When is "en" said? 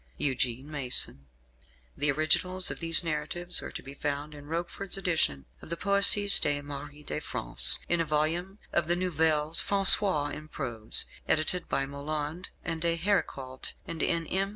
10.33-10.47